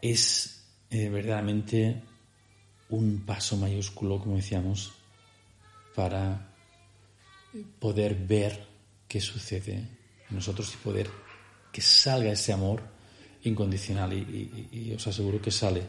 es 0.00 0.64
eh, 0.88 1.10
verdaderamente 1.10 2.02
un 2.88 3.26
paso 3.26 3.58
mayúsculo, 3.58 4.18
como 4.18 4.36
decíamos, 4.36 4.94
para 5.94 6.50
poder 7.78 8.14
ver 8.14 8.66
qué 9.06 9.20
sucede 9.20 9.74
en 9.74 10.36
nosotros 10.36 10.72
y 10.72 10.76
poder 10.78 11.10
que 11.72 11.80
salga 11.80 12.30
ese 12.30 12.52
amor 12.52 12.82
incondicional 13.44 14.12
y, 14.12 14.92
os 14.94 15.06
aseguro 15.06 15.40
que 15.40 15.50
sale. 15.50 15.82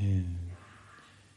Eh, 0.00 0.24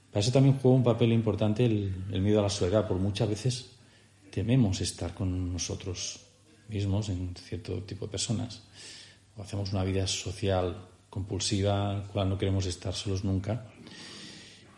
para 0.09 0.21
eso 0.21 0.31
también 0.31 0.57
juega 0.57 0.77
un 0.77 0.83
papel 0.83 1.11
importante 1.11 1.65
el, 1.65 2.21
miedo 2.21 2.39
a 2.39 2.43
la 2.43 2.49
soledad, 2.49 2.87
porque 2.87 3.03
muchas 3.03 3.29
veces 3.29 3.71
tememos 4.31 4.79
estar 4.81 5.13
con 5.13 5.51
nosotros 5.51 6.21
mismos 6.69 7.09
en 7.09 7.35
cierto 7.35 7.83
tipo 7.83 8.05
de 8.05 8.11
personas, 8.11 8.63
o 9.35 9.43
hacemos 9.43 9.73
una 9.73 9.83
vida 9.83 10.07
social 10.07 10.87
compulsiva, 11.09 12.03
cual 12.11 12.29
no 12.29 12.37
queremos 12.37 12.65
estar 12.65 12.93
solos 12.93 13.23
nunca. 13.23 13.67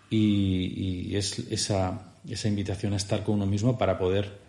Y, 0.09 1.15
es 1.15 1.39
esa, 1.39 2.15
esa, 2.27 2.47
invitación 2.47 2.93
a 2.93 2.97
estar 2.97 3.23
con 3.23 3.35
uno 3.35 3.45
mismo 3.45 3.77
para 3.77 3.97
poder 3.97 4.39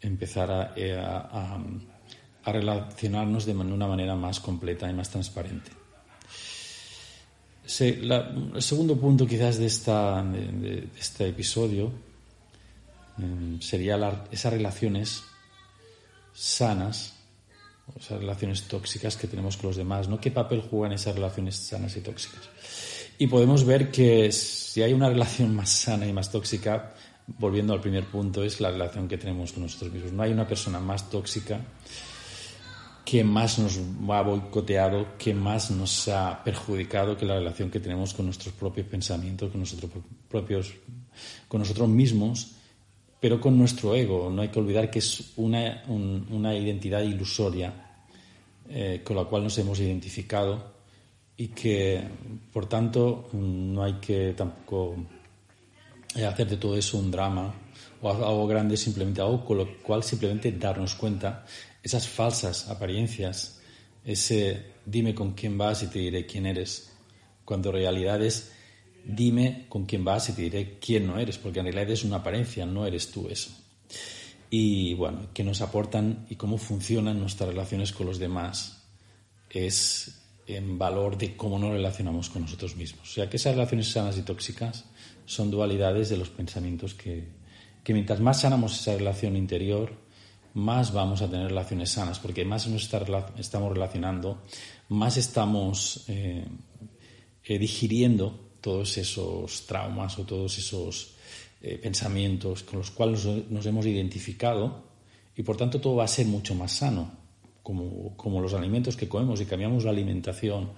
empezar 0.00 0.50
a 0.50 1.58
relacionarnos 2.52 3.44
de 3.44 3.52
una 3.52 3.86
manera 3.86 4.14
más 4.14 4.40
completa 4.40 4.88
y 4.88 4.94
más 4.94 5.10
transparente. 5.10 5.70
el 7.80 8.62
segundo 8.62 8.96
punto 8.96 9.26
quizás 9.26 9.58
de, 9.58 9.66
esta, 9.66 10.22
de, 10.22 10.88
este 10.98 11.28
episodio 11.28 11.92
em, 13.18 13.60
sería 13.60 13.96
esas 14.30 14.52
relaciones 14.52 15.24
sanas, 16.32 17.14
esas 17.98 18.20
relaciones 18.20 18.62
tóxicas 18.62 19.16
que 19.16 19.26
tenemos 19.26 19.56
con 19.56 19.68
los 19.68 19.76
demás, 19.76 20.08
¿no? 20.08 20.20
¿Qué 20.20 20.30
papel 20.30 20.62
juegan 20.62 20.92
esas 20.92 21.16
relaciones 21.16 21.56
sanas 21.56 21.96
y 21.96 22.00
tóxicas? 22.00 22.48
Y 23.18 23.26
podemos 23.26 23.64
ver 23.64 23.90
que 23.90 24.30
si 24.30 24.82
hay 24.82 24.92
una 24.92 25.08
relación 25.08 25.54
más 25.56 25.70
sana 25.70 26.06
y 26.06 26.12
más 26.12 26.30
tóxica, 26.30 26.94
volviendo 27.26 27.72
al 27.72 27.80
primer 27.80 28.04
punto, 28.04 28.44
es 28.44 28.60
la 28.60 28.70
relación 28.70 29.08
que 29.08 29.18
tenemos 29.18 29.52
con 29.52 29.64
nosotros 29.64 29.90
mismos. 29.90 30.12
No 30.12 30.22
hay 30.22 30.32
una 30.32 30.46
persona 30.46 30.78
más 30.78 31.10
tóxica 31.10 31.60
que 33.06 33.22
más 33.22 33.60
nos 33.60 33.78
ha 33.78 34.22
boicoteado, 34.22 35.16
que 35.16 35.32
más 35.32 35.70
nos 35.70 36.08
ha 36.08 36.42
perjudicado 36.42 37.16
que 37.16 37.24
la 37.24 37.36
relación 37.36 37.70
que 37.70 37.78
tenemos 37.78 38.12
con 38.12 38.26
nuestros 38.26 38.52
propios 38.52 38.88
pensamientos, 38.88 39.48
con 39.52 39.60
nosotros 39.60 39.92
propios, 40.28 40.74
con 41.46 41.60
nosotros 41.60 41.88
mismos, 41.88 42.56
pero 43.20 43.40
con 43.40 43.56
nuestro 43.56 43.94
ego. 43.94 44.28
No 44.28 44.42
hay 44.42 44.48
que 44.48 44.58
olvidar 44.58 44.90
que 44.90 44.98
es 44.98 45.34
una, 45.36 45.84
una 45.86 46.52
identidad 46.56 47.02
ilusoria 47.02 47.72
eh, 48.68 49.02
con 49.04 49.14
la 49.14 49.24
cual 49.24 49.44
nos 49.44 49.56
hemos 49.58 49.78
identificado 49.78 50.74
y 51.36 51.46
que, 51.48 52.02
por 52.52 52.66
tanto, 52.66 53.28
no 53.34 53.84
hay 53.84 54.00
que 54.00 54.34
tampoco 54.36 54.96
hacer 56.12 56.48
de 56.48 56.56
todo 56.56 56.76
eso 56.76 56.98
un 56.98 57.12
drama 57.12 57.54
o 58.02 58.10
algo 58.10 58.48
grande, 58.48 58.76
simplemente 58.76 59.20
algo 59.20 59.44
con 59.44 59.58
lo 59.58 59.78
cual 59.78 60.02
simplemente 60.02 60.50
darnos 60.50 60.96
cuenta 60.96 61.44
esas 61.86 62.08
falsas 62.08 62.68
apariencias, 62.68 63.60
ese 64.04 64.72
dime 64.84 65.14
con 65.14 65.34
quién 65.34 65.56
vas 65.56 65.84
y 65.84 65.86
te 65.86 66.00
diré 66.00 66.26
quién 66.26 66.44
eres, 66.44 66.90
cuando 67.44 67.68
en 67.68 67.76
realidad 67.76 68.20
es 68.24 68.50
dime 69.04 69.66
con 69.68 69.86
quién 69.86 70.04
vas 70.04 70.28
y 70.28 70.32
te 70.32 70.42
diré 70.42 70.78
quién 70.80 71.06
no 71.06 71.16
eres, 71.16 71.38
porque 71.38 71.60
en 71.60 71.66
realidad 71.66 71.88
es 71.90 72.02
una 72.02 72.16
apariencia, 72.16 72.66
no 72.66 72.88
eres 72.88 73.12
tú 73.12 73.28
eso. 73.28 73.52
Y 74.50 74.94
bueno, 74.94 75.28
qué 75.32 75.44
nos 75.44 75.60
aportan 75.60 76.26
y 76.28 76.34
cómo 76.34 76.58
funcionan 76.58 77.20
nuestras 77.20 77.50
relaciones 77.50 77.92
con 77.92 78.06
los 78.08 78.18
demás 78.18 78.82
es 79.48 80.24
en 80.48 80.78
valor 80.78 81.16
de 81.16 81.36
cómo 81.36 81.56
nos 81.56 81.70
relacionamos 81.70 82.30
con 82.30 82.42
nosotros 82.42 82.74
mismos. 82.74 83.08
O 83.08 83.12
sea 83.14 83.30
que 83.30 83.36
esas 83.36 83.54
relaciones 83.54 83.92
sanas 83.92 84.18
y 84.18 84.22
tóxicas 84.22 84.86
son 85.24 85.52
dualidades 85.52 86.08
de 86.08 86.16
los 86.16 86.30
pensamientos 86.30 86.94
que, 86.94 87.28
que 87.84 87.92
mientras 87.92 88.18
más 88.18 88.40
sanamos 88.40 88.80
esa 88.80 88.96
relación 88.96 89.36
interior, 89.36 90.05
más 90.56 90.92
vamos 90.92 91.20
a 91.20 91.28
tener 91.28 91.48
relaciones 91.48 91.90
sanas, 91.90 92.18
porque 92.18 92.44
más 92.44 92.66
nos 92.66 92.90
estamos 93.38 93.72
relacionando, 93.72 94.42
más 94.88 95.18
estamos 95.18 96.04
eh, 96.08 96.46
eh, 97.44 97.58
digiriendo 97.58 98.56
todos 98.62 98.96
esos 98.96 99.66
traumas 99.66 100.18
o 100.18 100.24
todos 100.24 100.56
esos 100.58 101.14
eh, 101.60 101.76
pensamientos 101.76 102.62
con 102.62 102.78
los 102.78 102.90
cuales 102.90 103.24
nos, 103.50 103.66
hemos 103.66 103.84
identificado 103.84 104.84
y 105.36 105.42
por 105.42 105.58
tanto 105.58 105.78
todo 105.78 105.96
va 105.96 106.04
a 106.04 106.08
ser 106.08 106.26
mucho 106.26 106.54
más 106.54 106.72
sano, 106.72 107.12
como, 107.62 108.16
como 108.16 108.40
los 108.40 108.54
alimentos 108.54 108.96
que 108.96 109.08
comemos 109.08 109.40
y 109.42 109.44
cambiamos 109.44 109.84
la 109.84 109.90
alimentación 109.90 110.70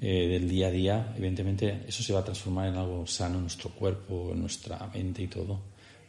eh, 0.00 0.28
del 0.28 0.48
día 0.48 0.68
a 0.68 0.70
día, 0.70 1.14
evidentemente 1.14 1.84
eso 1.86 2.02
se 2.02 2.14
va 2.14 2.20
a 2.20 2.24
transformar 2.24 2.68
en 2.68 2.76
algo 2.76 3.06
sano 3.06 3.34
en 3.36 3.42
nuestro 3.42 3.68
cuerpo, 3.68 4.30
en 4.32 4.40
nuestra 4.40 4.90
mente 4.94 5.22
y 5.22 5.26
todo. 5.28 5.60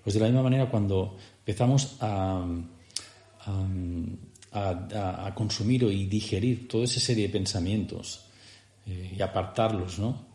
Pues 0.01 0.13
de 0.13 0.21
la 0.21 0.27
misma 0.27 0.43
manera 0.43 0.69
cuando 0.69 1.17
empezamos 1.39 1.97
a, 1.99 2.45
a, 3.45 5.33
consumir 5.35 5.83
y 5.83 6.05
digerir 6.05 6.67
toda 6.67 6.85
esa 6.85 6.99
serie 6.99 7.27
de 7.27 7.33
pensamientos 7.33 8.25
eh, 8.85 9.13
y 9.17 9.21
apartarlos, 9.21 9.99
¿no? 9.99 10.27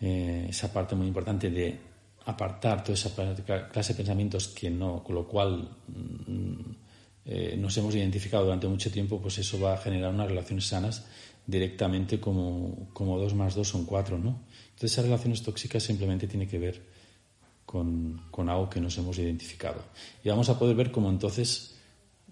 Eh, 0.00 0.46
esa 0.50 0.72
parte 0.72 0.94
muy 0.94 1.08
importante 1.08 1.50
de 1.50 1.78
apartar 2.26 2.82
toda 2.82 2.94
esa 2.94 3.10
clase 3.70 3.94
de 3.94 3.96
pensamientos 3.96 4.48
que 4.48 4.70
no, 4.70 5.02
con 5.02 5.14
lo 5.14 5.26
cual 5.26 5.68
mm, 5.88 7.60
nos 7.60 7.76
hemos 7.76 7.94
identificado 7.94 8.44
durante 8.44 8.68
mucho 8.68 8.90
tiempo, 8.90 9.20
pues 9.20 9.38
eso 9.38 9.60
va 9.60 9.74
a 9.74 9.78
generar 9.78 10.12
unas 10.12 10.28
relaciones 10.28 10.66
sanas 10.66 11.04
directamente 11.48 12.20
como, 12.20 12.90
como 12.92 13.18
dos 13.18 13.34
más 13.34 13.54
dos 13.54 13.68
son 13.68 13.86
cuatro, 13.86 14.18
¿no? 14.18 14.42
Entonces 14.68 14.92
esas 14.92 15.06
relaciones 15.06 15.42
tóxicas 15.42 15.82
simplemente 15.82 16.28
tiene 16.28 16.46
que 16.46 16.58
ver 16.58 16.82
con, 17.64 18.20
con 18.30 18.50
algo 18.50 18.68
que 18.68 18.80
nos 18.80 18.96
hemos 18.98 19.18
identificado. 19.18 19.82
Y 20.22 20.28
vamos 20.28 20.50
a 20.50 20.58
poder 20.58 20.76
ver 20.76 20.92
cómo 20.92 21.08
entonces 21.08 21.77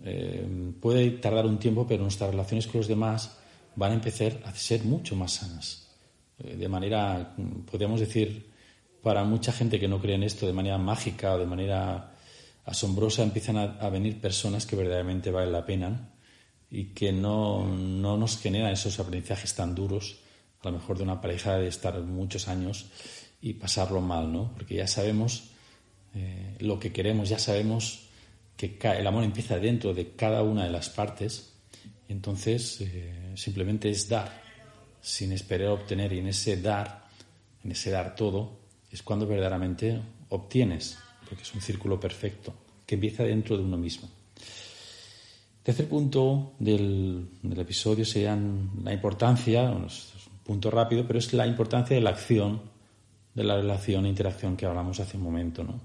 eh, 0.04 0.72
puede 0.80 1.10
tardar 1.12 1.46
un 1.46 1.58
tiempo, 1.58 1.86
pero 1.86 2.02
nuestras 2.02 2.30
relaciones 2.30 2.66
con 2.66 2.78
los 2.80 2.88
demás 2.88 3.38
van 3.74 3.92
a 3.92 3.94
empezar 3.94 4.40
a 4.44 4.54
ser 4.54 4.84
mucho 4.84 5.16
más 5.16 5.32
sanas. 5.32 5.88
Eh, 6.38 6.56
de 6.56 6.68
manera, 6.68 7.34
podríamos 7.70 8.00
decir, 8.00 8.50
para 9.02 9.24
mucha 9.24 9.52
gente 9.52 9.78
que 9.78 9.88
no 9.88 10.00
cree 10.00 10.16
en 10.16 10.22
esto, 10.22 10.46
de 10.46 10.52
manera 10.52 10.78
mágica 10.78 11.34
o 11.34 11.38
de 11.38 11.46
manera 11.46 12.12
asombrosa, 12.64 13.22
empiezan 13.22 13.56
a, 13.56 13.88
venir 13.90 14.20
personas 14.20 14.66
que 14.66 14.76
verdaderamente 14.76 15.30
valen 15.30 15.52
la 15.52 15.64
pena 15.64 16.10
y 16.70 16.86
que 16.86 17.12
no, 17.12 17.64
no, 17.64 18.16
nos 18.16 18.38
generan 18.38 18.72
esos 18.72 18.98
aprendizajes 18.98 19.54
tan 19.54 19.74
duros, 19.74 20.18
a 20.62 20.70
lo 20.70 20.78
mejor 20.78 20.98
de 20.98 21.04
una 21.04 21.20
pareja 21.20 21.58
de 21.58 21.68
estar 21.68 22.00
muchos 22.00 22.48
años 22.48 22.86
y 23.40 23.54
pasarlo 23.54 24.00
mal, 24.00 24.32
¿no? 24.32 24.52
Porque 24.54 24.74
ya 24.74 24.88
sabemos 24.88 25.50
eh, 26.14 26.56
lo 26.58 26.80
que 26.80 26.92
queremos, 26.92 27.28
ya 27.28 27.38
sabemos 27.38 28.05
que 28.56 28.78
el 28.98 29.06
amor 29.06 29.24
empieza 29.24 29.58
dentro 29.58 29.92
de 29.92 30.12
cada 30.12 30.42
una 30.42 30.64
de 30.64 30.70
las 30.70 30.88
partes 30.88 31.56
entonces 32.08 32.80
eh, 32.80 33.32
simplemente 33.34 33.90
es 33.90 34.08
dar, 34.08 34.42
sin 35.00 35.32
esperar 35.32 35.68
obtener 35.68 36.12
y 36.12 36.18
en 36.18 36.28
ese 36.28 36.60
dar, 36.60 37.06
en 37.64 37.72
ese 37.72 37.90
dar 37.90 38.14
todo, 38.14 38.58
es 38.90 39.02
cuando 39.02 39.26
verdaderamente 39.26 40.00
obtienes, 40.28 40.98
porque 41.28 41.42
es 41.42 41.54
un 41.54 41.60
círculo 41.60 41.98
perfecto 41.98 42.54
que 42.86 42.94
empieza 42.94 43.24
dentro 43.24 43.56
de 43.56 43.64
uno 43.64 43.76
mismo. 43.76 44.08
Tercer 45.62 45.88
punto 45.88 46.52
del, 46.60 47.28
episodio 47.56 48.04
sería 48.04 48.38
la 48.84 48.92
importancia, 48.92 49.68
un 49.68 49.88
punto 50.44 50.70
rápido, 50.70 51.04
pero 51.04 51.18
es 51.18 51.32
la 51.32 51.44
importancia 51.44 51.96
de 51.96 52.02
la 52.02 52.10
acción, 52.10 52.62
de 53.34 53.42
la 53.42 53.56
relación 53.56 54.06
e 54.06 54.08
interacción 54.08 54.56
que 54.56 54.64
hablamos 54.64 55.00
hace 55.00 55.16
un 55.16 55.24
momento, 55.24 55.64
¿no? 55.64 55.80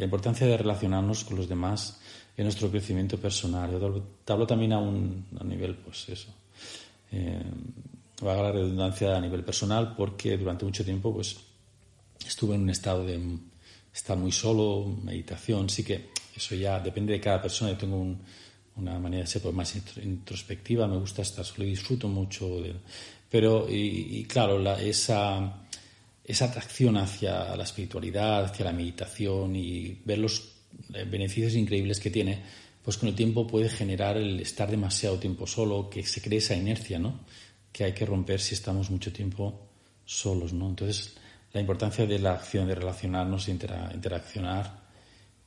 La 0.00 0.06
importancia 0.06 0.46
de 0.46 0.56
relacionarnos 0.56 1.24
con 1.24 1.36
los 1.36 1.46
demás 1.46 2.00
en 2.34 2.44
nuestro 2.44 2.70
crecimiento 2.70 3.18
personal. 3.18 3.70
Yo 3.70 4.02
te 4.24 4.32
hablo 4.32 4.46
también 4.46 4.72
a 4.72 4.78
un 4.78 5.26
a 5.38 5.44
nivel, 5.44 5.76
pues 5.76 6.08
eso, 6.08 6.28
eh, 7.12 7.42
valga 8.22 8.44
la 8.44 8.52
redundancia 8.52 9.14
a 9.14 9.20
nivel 9.20 9.44
personal, 9.44 9.94
porque 9.94 10.38
durante 10.38 10.64
mucho 10.64 10.86
tiempo, 10.86 11.12
pues, 11.12 11.36
estuve 12.26 12.54
en 12.54 12.62
un 12.62 12.70
estado 12.70 13.04
de 13.04 13.20
estar 13.92 14.16
muy 14.16 14.32
solo, 14.32 14.86
meditación, 15.04 15.68
sí 15.68 15.84
que 15.84 16.08
eso 16.34 16.54
ya 16.54 16.80
depende 16.80 17.12
de 17.12 17.20
cada 17.20 17.42
persona. 17.42 17.72
Yo 17.72 17.76
tengo 17.76 17.98
un, 17.98 18.22
una 18.76 18.98
manera 18.98 19.24
de 19.24 19.26
ser 19.26 19.42
pues, 19.42 19.54
más 19.54 19.76
introspectiva, 20.02 20.88
me 20.88 20.96
gusta 20.96 21.20
estar 21.20 21.44
solo 21.44 21.64
y 21.64 21.72
disfruto 21.72 22.08
mucho. 22.08 22.62
De, 22.62 22.74
pero, 23.28 23.66
y, 23.68 24.24
claro, 24.24 24.58
la, 24.58 24.80
esa, 24.80 25.59
esa 26.30 26.46
atracción 26.46 26.96
hacia 26.96 27.56
la 27.56 27.64
espiritualidad, 27.64 28.44
hacia 28.44 28.64
la 28.64 28.72
meditación 28.72 29.56
y 29.56 30.00
ver 30.04 30.18
los 30.18 30.52
eh, 30.94 31.04
beneficios 31.04 31.54
increíbles 31.54 32.00
que 32.00 32.10
tiene, 32.10 32.42
pues 32.82 32.96
con 32.96 33.08
el 33.08 33.14
tiempo 33.14 33.46
puede 33.46 33.68
generar 33.68 34.16
el 34.16 34.40
estar 34.40 34.70
demasiado 34.70 35.18
tiempo 35.18 35.46
solo, 35.46 35.90
que 35.90 36.04
se 36.04 36.20
cree 36.22 36.38
esa 36.38 36.54
inercia, 36.54 36.98
¿no? 36.98 37.20
Que 37.72 37.84
hay 37.84 37.92
que 37.92 38.06
romper 38.06 38.40
si 38.40 38.54
estamos 38.54 38.90
mucho 38.90 39.12
tiempo 39.12 39.68
solos, 40.04 40.52
¿no? 40.52 40.68
Entonces, 40.68 41.14
la 41.52 41.60
importancia 41.60 42.06
de 42.06 42.18
la 42.18 42.32
acción 42.32 42.66
de 42.66 42.74
relacionarnos, 42.74 43.48
interaccionar, 43.48 44.80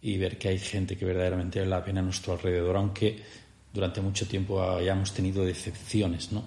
y 0.03 0.17
ver 0.17 0.37
que 0.37 0.49
hay 0.49 0.59
gente 0.59 0.97
que 0.97 1.05
verdaderamente 1.05 1.59
vale 1.59 1.71
la 1.71 1.83
pena 1.83 2.01
a 2.01 2.03
nuestro 2.03 2.33
alrededor, 2.33 2.75
aunque 2.75 3.19
durante 3.73 4.01
mucho 4.01 4.27
tiempo 4.27 4.61
hayamos 4.61 5.13
tenido 5.13 5.45
decepciones, 5.45 6.33
¿no? 6.33 6.43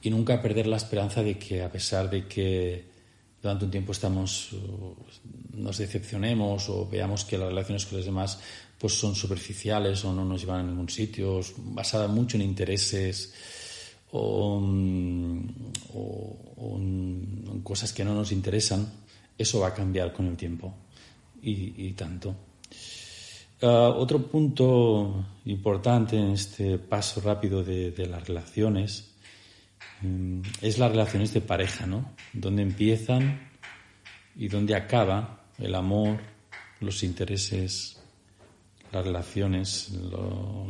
Y 0.00 0.10
nunca 0.10 0.40
perder 0.40 0.68
la 0.68 0.76
esperanza 0.76 1.20
de 1.22 1.36
que 1.36 1.62
a 1.62 1.72
pesar 1.72 2.08
de 2.08 2.28
que 2.28 2.84
durante 3.44 3.66
un 3.66 3.70
tiempo 3.70 3.92
estamos 3.92 4.56
nos 5.52 5.78
decepcionemos 5.78 6.68
o 6.70 6.88
veamos 6.88 7.24
que 7.24 7.38
las 7.38 7.48
relaciones 7.48 7.84
con 7.86 7.98
los 7.98 8.06
demás 8.06 8.40
pues 8.78 8.94
son 8.94 9.14
superficiales 9.14 10.04
o 10.04 10.12
no 10.12 10.24
nos 10.24 10.40
llevan 10.40 10.60
a 10.60 10.68
ningún 10.70 10.88
sitio, 10.88 11.40
basada 11.76 12.08
mucho 12.08 12.36
en 12.36 12.42
intereses 12.42 13.34
o, 14.12 14.58
en 14.60 15.54
cosas 17.62 17.92
que 17.92 18.04
no 18.04 18.14
nos 18.14 18.32
interesan, 18.32 18.90
eso 19.36 19.60
va 19.60 19.68
a 19.68 19.74
cambiar 19.74 20.12
con 20.12 20.26
el 20.26 20.36
tiempo 20.36 20.74
y 21.42 21.92
tanto. 21.92 22.34
Ah, 23.66 23.94
otro 23.96 24.20
punto 24.26 25.24
importante 25.46 26.18
en 26.18 26.32
este 26.32 26.76
paso 26.76 27.22
rápido 27.22 27.64
de, 27.64 28.06
las 28.06 28.26
relaciones 28.28 29.13
mm, 29.13 29.13
es 30.60 30.78
las 30.78 30.90
relaciones 30.90 31.32
de 31.32 31.40
pareja, 31.40 31.86
¿no? 31.86 32.14
Donde 32.32 32.62
empiezan 32.62 33.50
y 34.36 34.48
donde 34.48 34.74
acaba 34.74 35.46
el 35.58 35.74
amor, 35.74 36.18
los 36.80 37.02
intereses, 37.02 38.00
las 38.92 39.04
relaciones, 39.04 39.90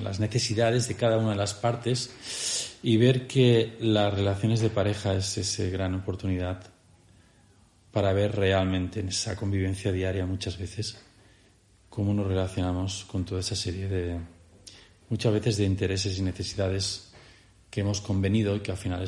las 0.03 0.21
necesidades 0.21 0.89
de 0.89 0.95
cada 0.95 1.19
una 1.19 1.31
de 1.31 1.37
las 1.37 1.55
partes 1.55 2.79
y 2.83 2.97
ver 2.97 3.27
que 3.27 3.77
las 3.81 4.15
relaciones 4.15 4.61
de 4.61 4.71
pareja 4.71 5.15
es 5.15 5.37
esa 5.39 5.65
gran 5.65 5.95
oportunidad 5.95 6.63
para 7.93 8.13
ver 8.13 8.35
realmente 8.35 9.01
en 9.01 9.09
esa 9.09 9.37
convivencia 9.37 9.93
diaria 9.93 10.27
muchas 10.27 10.59
veces 10.59 10.99
cómo 11.89 12.13
nos 12.13 12.27
relacionamos 12.27 13.05
con 13.05 13.25
toda 13.25 13.41
esa 13.41 13.55
serie 13.55 13.89
de, 13.89 14.19
muchas 15.09 15.33
veces, 15.33 15.57
de 15.59 15.65
intereses 15.65 16.19
y 16.19 16.23
necesidades 16.23 17.14
que 17.75 17.81
hemos 17.81 18.01
convenido 18.01 18.55
y 18.55 18.61
que 18.61 18.71
al 18.71 18.77
final 18.77 19.05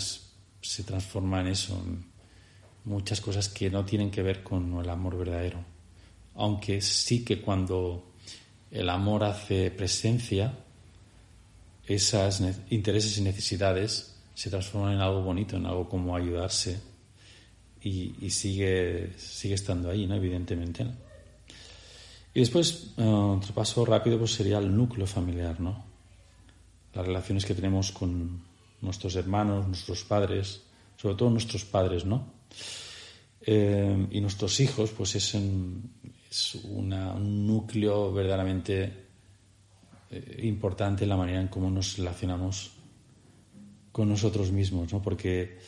se 0.61 0.83
transforma 0.83 1.41
en 1.41 1.47
eso, 1.47 1.81
en 1.87 2.05
muchas 2.85 3.21
cosas 3.21 3.49
que 3.49 3.71
no 3.71 3.85
tienen 3.85 4.11
que 4.11 4.25
ver 4.25 4.43
con 4.43 4.81
el 4.81 4.91
amor 4.91 5.17
verdadero. 5.17 5.61
Aunque 6.35 6.81
sí 6.81 7.25
que 7.25 7.41
cuando 7.41 8.11
el 8.73 8.91
amor 8.91 9.23
hace 9.23 9.71
presencia, 9.71 10.53
esos 11.87 12.43
intereses 12.71 13.17
y 13.19 13.21
necesidades 13.21 14.17
se 14.35 14.51
transforman 14.51 14.95
en 14.95 15.01
algo 15.01 15.23
bonito, 15.23 15.57
en 15.57 15.67
algo 15.67 15.89
como 15.89 16.17
ayudarse 16.17 16.81
y, 17.81 18.29
sigue, 18.31 19.13
sigue 19.17 19.55
estando 19.55 19.91
ahí, 19.91 20.09
¿no? 20.09 20.17
evidentemente. 20.17 20.85
Y 22.35 22.41
después, 22.41 22.95
eh, 22.97 23.05
otro 23.05 23.55
paso 23.55 23.85
rápido 23.85 24.19
pues 24.19 24.33
sería 24.33 24.59
el 24.59 24.75
núcleo 24.75 25.07
familiar, 25.07 25.61
¿no? 25.61 25.85
Las 26.93 27.07
relaciones 27.07 27.45
que 27.47 27.55
tenemos 27.55 27.93
con 27.93 28.46
nuestros 28.81 29.17
hermanos, 29.17 29.67
nuestros 29.67 30.05
padres, 30.05 30.63
sobre 30.97 31.15
todo 31.15 31.31
nuestros 31.31 31.65
padres, 31.65 32.05
¿no? 32.05 32.35
Eh, 33.41 34.07
y 34.11 34.21
nuestros 34.21 34.59
hijos, 34.61 34.91
pues 34.91 35.15
es, 35.15 35.35
un, 35.35 35.93
núcleo 37.47 38.13
verdaderamente 38.13 39.07
eh, 40.11 40.41
importante 40.43 41.05
en 41.05 41.11
la 41.11 41.17
manera 41.17 41.41
en 41.41 41.49
cómo 41.49 41.71
nos 41.71 41.97
relacionamos 41.97 42.73
con 43.93 44.09
nosotros 44.09 44.51
mismos, 44.51 44.93
¿no? 44.93 45.01
Porque 45.01 45.59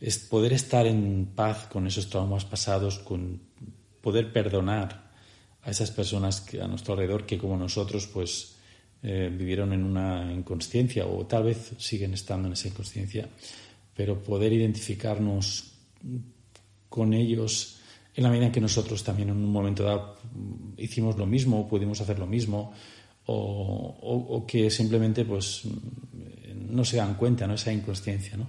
es 0.00 0.18
poder 0.18 0.52
estar 0.52 0.86
en 0.86 1.32
paz 1.34 1.66
con 1.66 1.86
esos 1.86 2.08
traumas 2.08 2.44
pasados, 2.44 2.98
con 2.98 3.40
poder 4.00 4.32
perdonar 4.32 5.12
a 5.62 5.70
esas 5.70 5.90
personas 5.90 6.40
que 6.42 6.60
a 6.60 6.68
nuestro 6.68 6.92
alrededor 6.92 7.24
que 7.24 7.38
como 7.38 7.56
nosotros 7.56 8.06
pues 8.06 8.53
eh, 9.06 9.30
vivieron 9.30 9.74
en 9.74 9.84
una 9.84 10.32
inconsciencia 10.32 11.04
o 11.04 11.26
tal 11.26 11.44
vez 11.44 11.74
siguen 11.76 12.14
estando 12.14 12.48
en 12.48 12.54
esa 12.54 12.68
inconsciencia, 12.68 13.28
pero 13.94 14.22
poder 14.22 14.50
identificarnos 14.50 15.72
con 16.88 17.12
ellos 17.12 17.80
en 18.14 18.24
la 18.24 18.30
medida 18.30 18.46
en 18.46 18.52
que 18.52 18.62
nosotros 18.62 19.04
también 19.04 19.28
en 19.28 19.36
un 19.36 19.52
momento 19.52 19.82
dado 19.82 20.16
hicimos 20.78 21.18
lo 21.18 21.26
mismo 21.26 21.60
o 21.60 21.68
pudimos 21.68 22.00
hacer 22.00 22.18
lo 22.18 22.26
mismo 22.26 22.72
o, 23.26 24.44
que 24.48 24.70
simplemente 24.70 25.26
pues 25.26 25.64
no 26.70 26.82
se 26.82 26.96
dan 26.96 27.14
cuenta, 27.14 27.46
¿no? 27.46 27.54
Esa 27.54 27.72
inconsciencia, 27.72 28.38
¿no? 28.38 28.48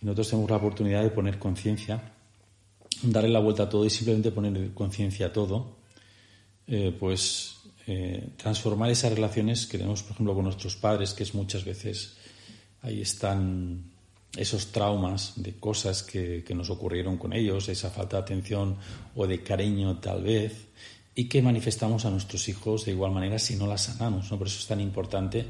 nosotros 0.00 0.30
tenemos 0.30 0.50
la 0.50 0.56
oportunidad 0.58 1.02
de 1.02 1.10
poner 1.10 1.40
conciencia, 1.40 2.12
darle 3.02 3.30
la 3.30 3.40
vuelta 3.40 3.64
a 3.64 3.68
todo 3.68 3.84
y 3.84 3.90
simplemente 3.90 4.30
poner 4.30 4.72
conciencia 4.74 5.26
a 5.26 5.32
todo, 5.32 5.78
eh, 6.68 6.94
pues 6.96 7.55
eh, 7.86 8.28
transformar 8.36 8.90
esas 8.90 9.12
relaciones 9.12 9.66
que 9.66 9.78
tenemos, 9.78 10.02
por 10.02 10.12
ejemplo, 10.12 10.34
con 10.34 10.44
nuestros 10.44 10.76
padres, 10.76 11.12
que 11.14 11.22
es 11.22 11.34
muchas 11.34 11.64
veces 11.64 12.16
ahí 12.82 13.00
están 13.00 13.90
esos 14.36 14.72
traumas 14.72 15.32
de 15.36 15.54
cosas 15.54 16.02
que, 16.02 16.44
que, 16.44 16.54
nos 16.54 16.68
ocurrieron 16.68 17.16
con 17.16 17.32
ellos, 17.32 17.68
esa 17.68 17.90
falta 17.90 18.16
de 18.16 18.22
atención 18.22 18.76
o 19.14 19.26
de 19.26 19.42
cariño 19.42 19.98
tal 19.98 20.22
vez, 20.24 20.66
y 21.14 21.24
que 21.24 21.40
manifestamos 21.40 22.04
a 22.04 22.10
nuestros 22.10 22.48
hijos 22.48 22.84
de 22.84 22.92
igual 22.92 23.12
manera 23.12 23.38
si 23.38 23.56
no 23.56 23.66
las 23.66 23.84
sanamos. 23.84 24.30
¿no? 24.30 24.38
Por 24.38 24.46
eso 24.46 24.58
es 24.58 24.66
tan 24.66 24.80
importante 24.80 25.46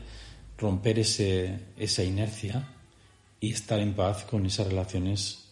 romper 0.57 1.01
ese, 1.01 1.59
esa 1.77 2.05
inercia 2.05 2.68
y 3.40 3.51
estar 3.53 3.81
en 3.81 3.94
paz 3.94 4.25
con 4.25 4.46
esas 4.46 4.68
relaciones 4.68 5.46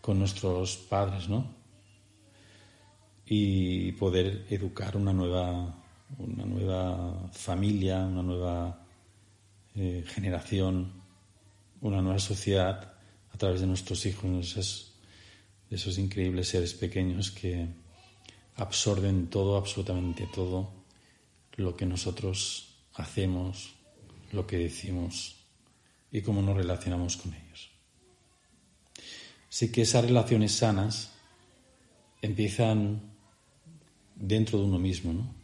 con 0.00 0.18
nuestros 0.18 0.76
padres, 0.76 1.28
¿no? 1.28 1.46
Y 3.24 3.92
poder 3.92 4.46
educar 4.50 4.96
una 4.96 5.12
nueva, 5.12 5.81
una 6.18 6.44
nueva 6.44 7.30
familia, 7.32 7.98
una 7.98 8.22
nueva 8.22 8.86
eh, 9.74 10.04
generación, 10.06 10.92
una 11.80 12.00
nueva 12.02 12.18
sociedad 12.18 12.94
a 13.32 13.38
través 13.38 13.60
de 13.60 13.66
nuestros 13.66 14.04
hijos, 14.06 14.30
esos, 14.50 14.94
esos 15.70 15.98
increíbles 15.98 16.48
seres 16.48 16.74
pequeños 16.74 17.30
que 17.30 17.68
absorben 18.56 19.28
todo, 19.28 19.56
absolutamente 19.56 20.28
todo, 20.32 20.72
lo 21.56 21.76
que 21.76 21.86
nosotros 21.86 22.76
hacemos, 22.94 23.74
lo 24.32 24.46
que 24.46 24.58
decimos 24.58 25.36
y 26.10 26.20
cómo 26.20 26.42
nos 26.42 26.56
relacionamos 26.56 27.16
con 27.16 27.34
ellos. 27.34 27.70
Así 29.48 29.72
que 29.72 29.82
esas 29.82 30.04
relaciones 30.04 30.52
sanas 30.52 31.12
empiezan 32.20 33.02
dentro 34.14 34.58
de 34.58 34.64
uno 34.64 34.78
mismo, 34.78 35.12
¿no? 35.12 35.41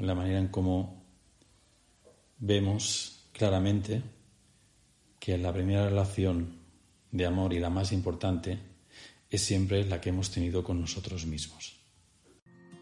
La 0.00 0.14
manera 0.14 0.38
en 0.38 0.48
cómo 0.48 1.04
vemos 2.38 3.28
claramente 3.32 4.02
que 5.18 5.36
la 5.36 5.52
primera 5.52 5.90
relación 5.90 6.56
de 7.12 7.26
amor 7.26 7.52
y 7.52 7.58
la 7.58 7.68
más 7.68 7.92
importante 7.92 8.58
es 9.28 9.42
siempre 9.42 9.84
la 9.84 10.00
que 10.00 10.08
hemos 10.08 10.30
tenido 10.30 10.64
con 10.64 10.80
nosotros 10.80 11.26
mismos. 11.26 11.76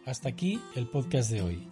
Hasta 0.06 0.28
aquí 0.28 0.60
el 0.76 0.86
podcast 0.86 1.30
de 1.30 1.42
hoy. 1.42 1.68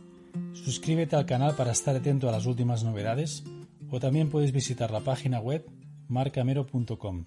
Suscríbete 0.53 1.15
al 1.15 1.27
canal 1.27 1.55
para 1.55 1.71
estar 1.71 1.95
atento 1.95 2.29
a 2.29 2.33
las 2.33 2.47
últimas 2.47 2.83
novedades 2.83 3.45
o 3.89 4.01
también 4.01 4.31
puedes 4.31 4.51
visitar 4.51 4.91
la 4.91 5.01
página 5.01 5.39
web 5.39 5.65
marcamero.com. 6.09 7.27